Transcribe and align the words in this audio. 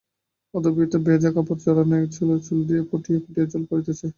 অর্ধাবৃত 0.53 0.93
দেহে 0.95 1.03
ভিজা 1.07 1.29
কাপড় 1.35 1.61
জড়ানো, 1.63 1.95
এলােচুল 2.21 2.59
দিয়া 2.67 2.83
ফোঁটা 2.89 3.09
ফোঁটা 3.13 3.19
করিয়া 3.25 3.47
জল 3.51 3.63
পড়িতেছে। 3.69 4.05